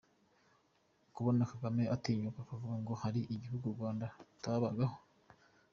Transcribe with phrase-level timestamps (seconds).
[1.13, 4.97] Kubona Kagame atinyuka kuvuga ngo hari igihe u Rwanda rutabagaho?